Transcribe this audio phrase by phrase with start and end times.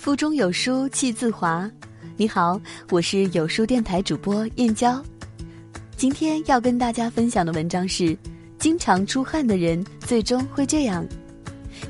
[0.00, 1.70] 腹中有书气自华。
[2.16, 4.98] 你好，我是有书电台主播燕娇。
[5.94, 8.16] 今天要跟大家分享的文章是：
[8.58, 11.06] 经常出汗的人最终会这样。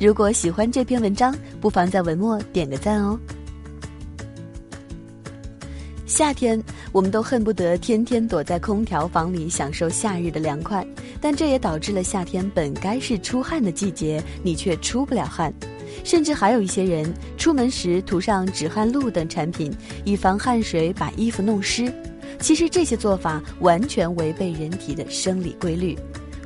[0.00, 3.20] 如果喜欢这篇文章，不妨在文末点个赞哦。
[6.06, 6.58] 夏天，
[6.92, 10.82] 我们都恨不得天天躲在空调房里享受夏日的凉快，
[11.20, 15.52] 但这也导致了夏天本该是出汗的季节，你却出不了汗。
[16.04, 19.72] 甚至还有一些人出门时涂上止汗露等产品，
[20.04, 21.92] 以防汗水把衣服弄湿。
[22.40, 25.98] 其实这些做法完全违背人体的生理规律，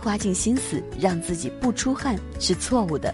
[0.00, 3.12] 花尽心思让自己不出汗是错误的。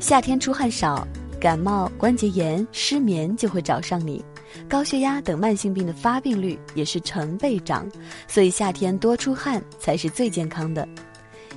[0.00, 1.06] 夏天出汗少，
[1.40, 4.24] 感冒、关节炎、失眠就会找上你。
[4.68, 7.88] 高血压等慢性病的发病率也是成倍涨，
[8.26, 10.86] 所以夏天多出汗才是最健康的。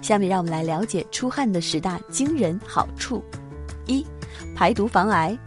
[0.01, 3.23] 下面让我们来了解出汗的十大惊人好处：
[3.87, 4.05] 一、
[4.55, 5.37] 排毒防癌。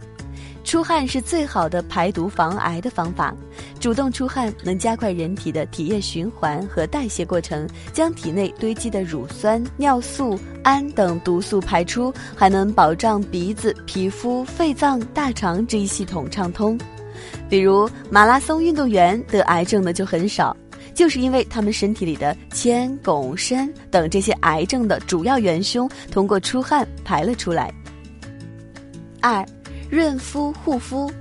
[0.63, 3.33] 出汗是最好的排毒防癌的方法。
[3.79, 16.77] 主动出汗能加快人体的体液循环和代谢过程，将体内堆积的乳酸、尿素、氨等毒素排出，还能保障鼻子、皮肤、肺脏、大肠这一系统畅通。
[17.49, 20.55] 比如马拉松运动员得癌症的就很少，
[20.93, 27.73] 就是因为他们身体里的铅、汞、砷等这些癌症的主要元凶通过出汗排了出来。
[29.21, 29.45] 二，
[29.89, 31.11] 润肤护肤，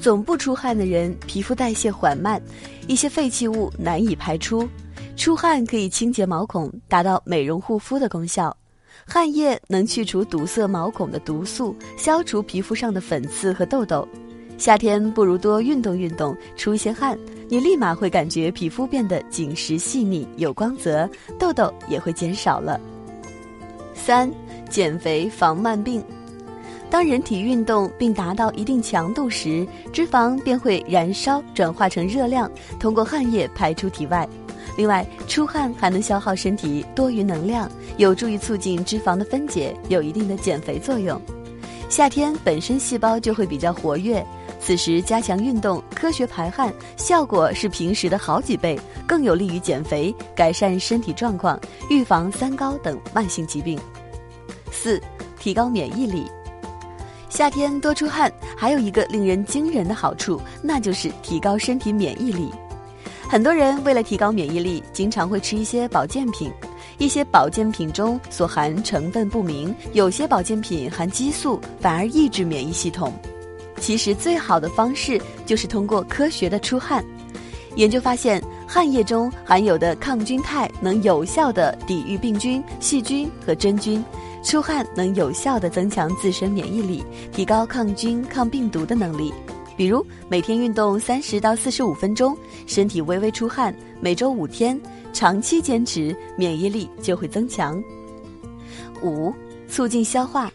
[0.00, 2.40] 总不出汗的人皮肤代谢缓慢，
[2.86, 4.68] 一些废弃物难以排出，
[5.16, 8.56] 出汗可以清洁毛孔，达到美容护肤的功效。
[9.04, 14.06] 汗液能去除堵塞毛孔的毒素，消除皮肤上的粉刺和痘痘。
[14.58, 17.16] 夏天不如多运动运动，出一些汗，
[17.48, 22.80] 你立马会感觉皮肤变得紧实细腻、有光泽，痘痘也会减少了。
[23.94, 24.32] 三、
[24.70, 26.02] 减肥防慢病。
[26.88, 34.26] 当人体运动并达到一定强度时，脂肪便会燃烧转化成热量，通过汗液排出体外。
[34.76, 41.20] 另外，出汗还能消耗身体多余能量，有助于促进脂肪的分解，有一定的减肥作用。
[41.88, 44.24] 夏天本身细胞就会比较活跃。
[44.58, 53.78] 此时加强运动、科学排汗，效果是平时的好几倍，更有利于减肥、改善身体状况、预防三高等慢性疾病。
[54.70, 55.00] 四、
[55.38, 56.26] 提高免疫力。
[57.36, 62.50] 夏天多出汗，还有一个令人惊人的好处，那就是提高身体免疫力。
[63.28, 66.50] 很多人为了提高免疫力，经常会吃一些保健品，
[66.96, 73.12] 一些保健品中所含成分不明，有些保健品含激素，反而抑制免疫系统。
[73.78, 77.04] 其实最好的方式就是通过科学的出汗。
[77.74, 84.02] 研究发现，汗液中含有的抗菌肽能有效的抵御病菌、细菌和真菌。
[84.46, 89.34] 出汗能有效的增强自身免疫力，提高抗菌抗病毒的能力。
[89.76, 94.80] 比如每天运动三十到四十五分钟，身体微微出汗，每周五天，
[95.12, 97.82] 长期坚持，免疫力就会增强。
[99.02, 99.34] 五、
[99.68, 100.48] 促进消化，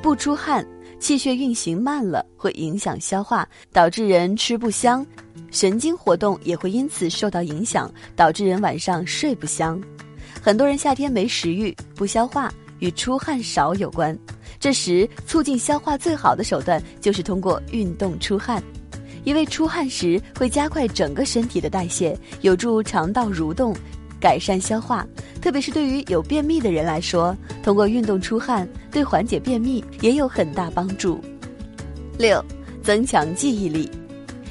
[0.00, 0.64] 不出汗。
[1.00, 5.04] 气血运行慢了，会影响消化，导致人吃不香；
[5.50, 9.82] 神经活动也会因此受到影响，导致人晚上睡不香。
[10.40, 14.18] 很多人夏天没食欲、不消化，与出汗少有关。
[14.58, 18.62] 这时，促进消化最好的手段就是通过运动出汗，
[19.24, 23.74] 因为出汗时会加快整个身体的代谢，有助肠道蠕动。
[24.20, 25.06] 改善消化，
[25.40, 31.18] 特别是对于有便秘的人来说，通过运动出汗，对缓解便秘也有很大帮助。
[32.18, 32.44] 六，
[32.82, 33.90] 增强记忆力，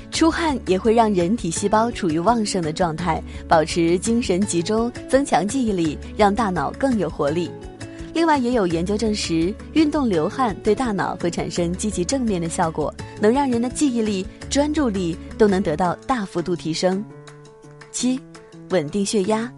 [0.09, 7.47] 出汗也会让人体细胞处于旺盛的状态，保持精神集中，增强记忆力，让大脑更有活力。
[8.13, 17.03] 另外，也有研究证实，运动流汗对大脑会产生积极正面的效果，能让人的记忆力、专注力都能得到大幅度提升。
[17.91, 18.19] 七，
[18.69, 19.51] 稳定血压。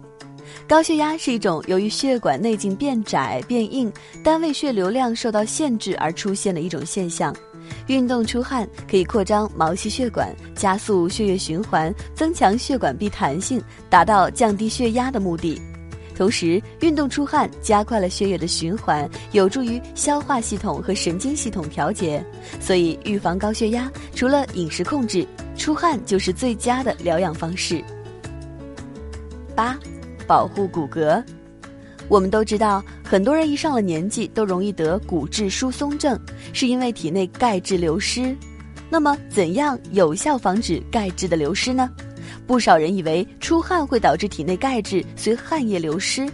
[0.68, 3.92] 高血压是一种由于血管内径变窄变硬，
[4.22, 7.34] 单位血流量受到限制而出现的一种现象。
[7.88, 15.60] 运动出汗可以扩张毛细血管，加速血液循环，增强血管壁弹性，达到降低血压的目的。
[16.16, 22.24] 同时，运动出汗加快了血液的循环，有助于消化系统和神经系统调节。
[22.60, 25.26] 所以，预防高血压，除了饮食控制，
[25.56, 27.82] 出汗就是最佳的疗养方式。
[29.54, 29.78] 八。
[30.24, 31.22] 保护骨骼，
[32.08, 36.18] 我们都知道，很多人一上了年纪都容易得骨质疏松症，
[36.52, 38.34] 是因为体内钙质流失。
[38.88, 41.90] 那么，怎样有效防止钙质的流失呢？
[42.46, 46.28] 不少人以为出汗会导致体内钙质随汗液流失。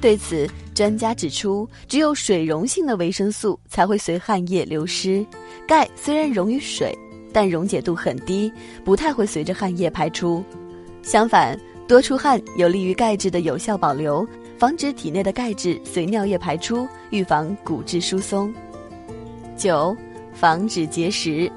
[0.00, 5.24] 对此，专家指出，只有水溶性的维生素才会随汗液流失。
[5.66, 6.96] 钙虽然溶于水，
[7.32, 8.52] 但溶解度很低，
[8.84, 10.44] 不太会随着汗液排出。
[11.02, 11.58] 相反，
[11.88, 18.52] 多出汗有利于钙质的有效保留，防止体内的钙质随尿液排出，预防骨质疏松。
[19.56, 19.96] 九，
[20.34, 21.50] 防止结石。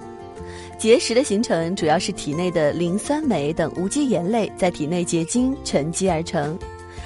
[0.80, 6.58] 结石的形成主要是体内的磷酸镁等无机盐类在体内结晶沉积而成。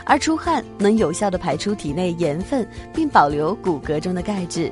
[0.06, 4.72] 而出汗能有效地排出体内盐分，并保留骨骼中的钙质。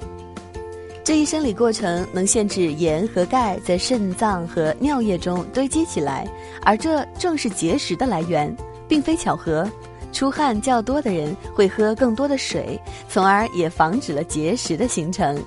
[1.04, 6.28] 这一生理过程能限制盐和钙在肾脏和尿液中堆积起来，
[6.62, 8.56] 而这正是结石的来源，
[8.88, 9.68] 并非巧合。
[10.12, 15.42] 出汗较多的人会喝更多的水，从而也防止了结石的形成。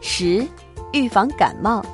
[0.00, 0.46] 十，
[0.92, 1.84] 预防感冒。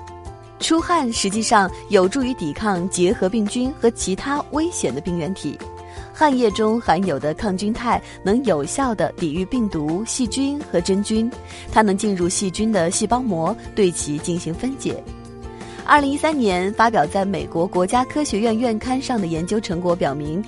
[0.58, 5.58] 出汗实际上有助于抵抗结核病菌和其他危险的病原体。
[6.12, 11.30] 汗液中含有的抗菌肽能有效地抵御病毒、细菌和真菌，
[11.70, 15.02] 它能进入细菌的细胞膜，对其进行分解。
[15.86, 20.44] 二零一三年发表在美国国家科学院院刊上的研究成果表明，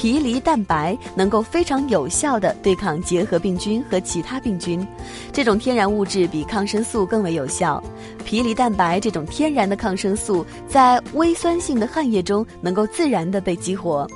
[0.00, 4.86] 皮梨蛋白能够非常有效地对抗结核病菌和其他病菌。
[5.30, 7.84] 这种天然物质比抗生素更为有效。
[8.24, 14.08] 皮梨蛋白这种天然的抗生素在微酸性的汗液中能够自然地被激活。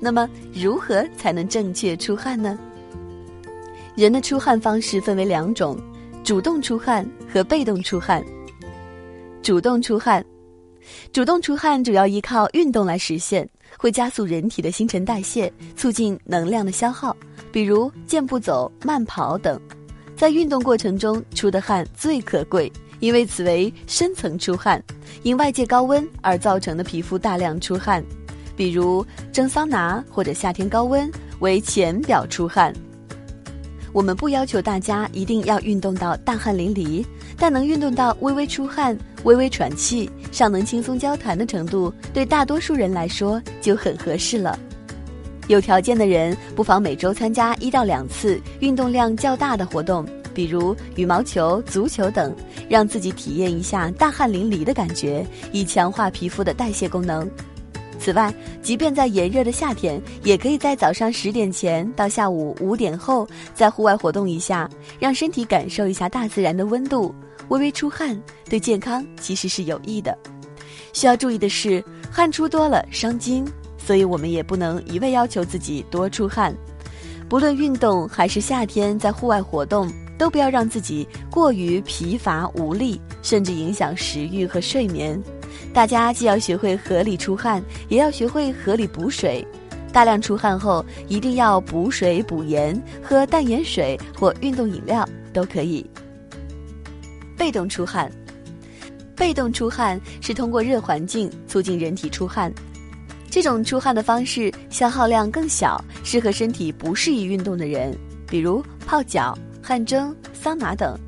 [0.00, 2.58] 那么，如何才能正确出汗呢？
[3.94, 5.78] 人的出汗方式分为两种：
[6.24, 8.24] 主动出汗和被动出汗。
[9.40, 10.24] 主动出汗，
[11.12, 13.48] 主动出汗主要依靠运动来实现，
[13.78, 17.16] 会加速人体的新陈代谢，促进能量的消耗，
[17.52, 19.60] 比如健步走、慢跑等。
[20.16, 24.82] 在运动过程中出的汗最可贵，因为此为深层出汗，
[25.22, 28.02] 因外界高温而造成的皮肤大量出汗。
[28.56, 31.10] 比如蒸桑拿或者夏天高温
[31.40, 32.72] 为浅表出汗。
[33.92, 37.04] 我们不要求大家一定要运动到大汗淋漓，
[37.36, 44.58] 但能运动到微微出汗、微微喘气、尚能轻松交谈的程度，对大多数人来说就很合适了。
[45.48, 52.36] 有条件的人不妨每周参加一到两次运动量较大的活动，比如羽毛球、足球等，
[52.68, 57.26] 让自己体验一下大汗淋漓的感觉，以强化皮肤的代谢功能。
[57.98, 58.30] 此外，
[58.60, 64.68] 即便在炎热的夏天，也可以在早上十点前到下午五点后，在户外活动一下，
[64.98, 67.14] 让身体感受一下大自然的温度。
[67.48, 70.16] 微微出汗对健康其实是有益的。
[70.92, 73.46] 需要注意的是，汗出多了伤筋，
[73.76, 76.54] 所以我们也不能一味要求自己多出汗。
[77.28, 85.20] 不论运动还是夏天在户外活动，都不要让自己过于疲乏无力，甚至影响食欲和睡眠。
[85.74, 89.46] 大家既要学会合理出汗，也要学会合理补水。
[89.92, 95.84] 大量出汗后，一定要补水补盐，喝淡盐水或运动饮料都可以。
[97.36, 98.10] 被动出汗，
[99.14, 102.52] 被动出汗是通过热环境促进人体出汗。
[103.30, 107.96] 这种出汗的方式消耗量更小，适合身体不适宜运动的人，
[108.26, 110.98] 比如泡脚、汗蒸、桑拿等。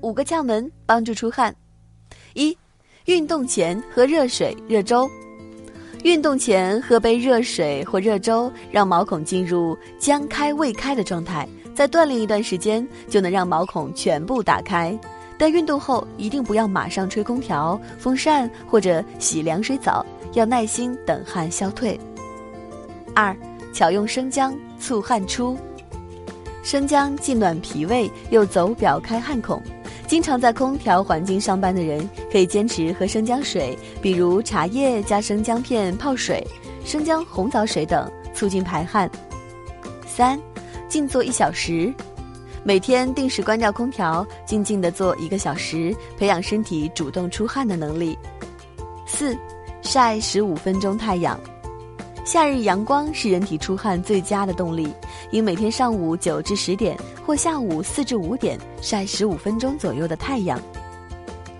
[0.00, 1.54] 五个窍门帮助出汗：
[2.34, 2.56] 一。
[3.06, 5.08] 运动前喝热水、热粥。
[6.04, 11.48] 运动前喝杯热水或热粥，让毛孔进入将开未开的状态，
[11.78, 14.98] 再锻炼一段时间，就能让毛孔全部打开。
[15.38, 21.96] 但运动后一定不要马上吹空调、风扇或者洗凉水澡，要耐心等汗消退。
[23.14, 23.32] 二，
[23.72, 25.56] 巧用生姜促汗出。
[26.64, 29.62] 生姜既暖脾胃，又走表开汗孔。
[30.04, 36.44] 经常在空调环境上班的人，可以坚持喝生姜水，比如茶叶加生姜片泡水、
[36.84, 39.08] 生姜红枣水等，促进排汗。
[40.04, 40.36] 三，
[40.88, 41.92] 静坐一小时，
[42.64, 48.18] 每天定时关掉空调，静静的坐一个小时，培养身体主动出汗的能力。
[49.06, 49.36] 四，
[49.82, 51.38] 晒十五分钟太阳。
[52.24, 54.92] 夏日阳光是人体出汗最佳的动力，
[55.30, 60.60] 应每天上午九至十点或下午四至五点晒十五分钟左右的太阳。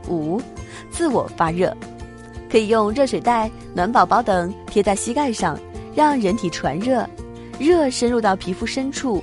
[0.09, 0.41] 五，
[0.91, 1.75] 自我发热，
[2.51, 5.59] 可以用热水袋、暖宝宝等贴在膝盖上，
[5.95, 7.09] 让人体传热，
[7.59, 9.23] 热深入到皮肤深处，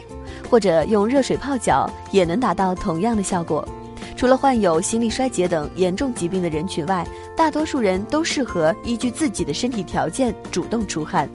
[0.49, 3.67] 或者用热水泡脚也能达到同样的效果。
[4.17, 11.29] 除了患有心力衰竭等严重疾病的人群外，大多数人都适合依据自己的身体条件主动出汗。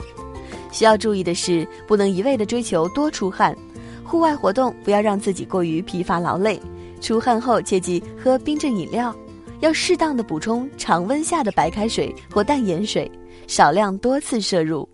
[0.72, 3.54] 需要注意的是，不能一味的追求多出汗。
[4.02, 6.60] 户外活动不要让自己过于疲乏劳累。
[7.00, 9.14] 出汗后切忌喝冰镇饮料，
[9.60, 13.10] 要适当的补充常温下的白开水或淡盐水，
[13.46, 14.88] 少量多次摄入。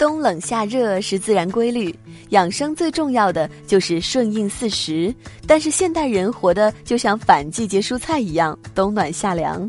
[0.00, 1.94] 冬冷夏热是自然规律，
[2.30, 5.14] 养生最重要的就是顺应四时。
[5.46, 9.68] 但是现代人活的就像反季节蔬菜一样，冬暖夏凉。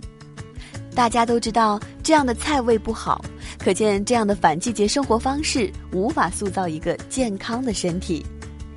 [0.96, 3.22] 大家都知道这样的菜味不好，
[3.60, 8.26] 可见这样的反季节生活方式无法塑造一个健康的身体。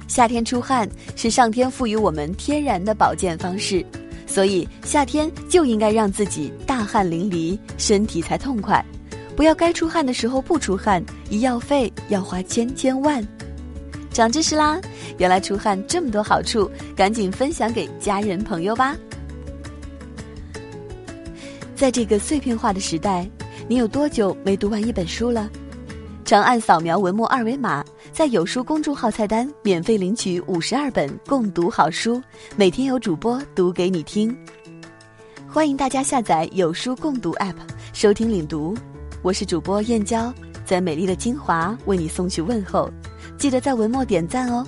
[0.09, 3.87] 夏天出汗是上天赋予我们天然的保健方式，
[4.27, 8.85] 所以夏天就应该让自己大汗淋漓，身体才痛快。
[9.37, 13.27] 不要该出汗的时候不出汗，医药费要花千千万。
[14.11, 14.81] 长知识啦！
[15.19, 18.97] 原来出汗这么多好处，赶紧分享给家人朋友吧。
[21.75, 23.29] 在这个碎片化的时代，
[23.67, 25.51] 你有多久没读完一本书了？
[26.25, 32.23] 长按扫描文末二维码，在有书公众号菜单免费领取五十二本共读好书，
[32.57, 34.35] 每天有主播读给你听。
[35.49, 37.57] 欢迎大家下载有书共读 App，
[37.93, 38.77] 收听领读。
[39.25, 40.31] 我是主播燕娇，
[40.67, 42.91] 在美丽的金华为你送去问候，
[43.39, 44.67] 记得在文末点赞哦。